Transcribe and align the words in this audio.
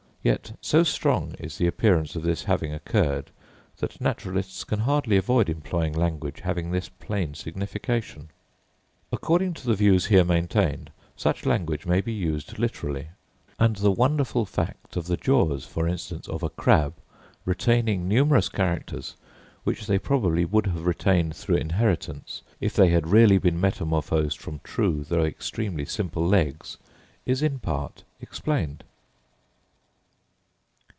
Yet 0.23 0.53
so 0.61 0.83
strong 0.83 1.33
is 1.39 1.57
the 1.57 1.65
appearance 1.65 2.15
of 2.15 2.21
this 2.21 2.43
having 2.43 2.71
occurred 2.71 3.31
that 3.79 3.99
naturalists 3.99 4.63
can 4.63 4.81
hardly 4.81 5.17
avoid 5.17 5.49
employing 5.49 5.93
language 5.93 6.41
having 6.41 6.69
this 6.69 6.89
plain 6.89 7.33
signification. 7.33 8.29
According 9.11 9.55
to 9.55 9.65
the 9.65 9.73
views 9.73 10.05
here 10.13 10.23
maintained, 10.23 10.91
such 11.17 11.43
language 11.47 11.87
may 11.87 12.01
be 12.01 12.13
used 12.13 12.59
literally; 12.59 13.07
and 13.57 13.77
the 13.77 13.89
wonderful 13.89 14.45
fact 14.45 14.95
of 14.95 15.07
the 15.07 15.17
jaws, 15.17 15.65
for 15.65 15.87
instance, 15.87 16.27
of 16.27 16.43
a 16.43 16.51
crab 16.51 16.93
retaining 17.43 18.07
numerous 18.07 18.47
characters, 18.47 19.15
which 19.63 19.87
they 19.87 19.97
probably 19.97 20.45
would 20.45 20.67
have 20.67 20.85
retained 20.85 21.35
through 21.35 21.55
inheritance, 21.57 22.43
if 22.59 22.75
they 22.75 22.89
had 22.89 23.07
really 23.07 23.39
been 23.39 23.59
metamorphosed 23.59 24.37
from 24.37 24.61
true 24.63 25.03
though 25.03 25.25
extremely 25.25 25.83
simple 25.83 26.23
legs, 26.23 26.77
is 27.25 27.41
in 27.41 27.57
part 27.57 28.03
explained. 28.19 28.83